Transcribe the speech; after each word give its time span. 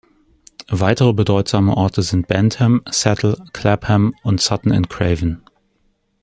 Weitere 0.67 1.13
bedeutende 1.13 1.77
Orte 1.77 2.01
sind 2.01 2.27
Bentham, 2.27 2.81
Settle, 2.89 3.37
Clapham 3.53 4.15
und 4.23 4.41
Sutton-in-Craven. 4.41 5.43